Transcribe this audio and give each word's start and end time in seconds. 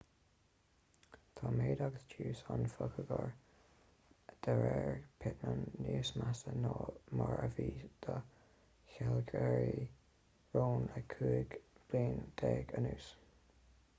tá 1.39 1.49
méid 1.57 1.81
agus 1.87 2.05
tiús 2.13 2.39
an 2.55 2.63
phacoighir 2.77 3.27
de 4.47 4.55
réir 4.61 4.97
pittman 5.25 5.61
níos 5.87 6.11
measa 6.21 6.55
ná 6.63 6.71
mar 7.19 7.37
a 7.43 7.51
bhí 7.59 7.67
do 8.07 8.17
shealgairí 8.95 9.85
rón 10.57 10.89
le 10.95 11.05
cúig 11.17 11.55
bliana 11.93 12.27
déag 12.43 12.75
anuas 12.81 13.13